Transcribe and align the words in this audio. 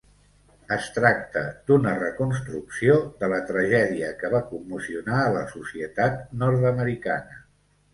Es 0.75 0.87
tracta 0.95 1.43
d'una 1.67 1.93
reconstrucció 1.99 2.97
de 3.21 3.31
la 3.37 3.41
tragèdia 3.53 4.11
que 4.25 4.35
va 4.35 4.43
commocionar 4.51 5.23
a 5.29 5.33
la 5.41 5.49
societat 5.57 6.23
nord-americana. 6.45 7.43